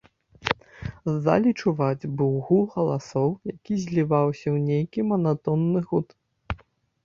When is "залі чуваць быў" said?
1.25-2.33